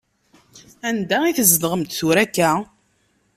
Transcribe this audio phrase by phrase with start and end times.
[0.87, 2.49] Anda i tzedɣemt tura akka?